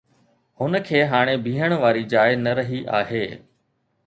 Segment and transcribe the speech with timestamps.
[0.61, 3.23] هن کي هاڻي بيهڻ واري جاءِ نه رهي آهي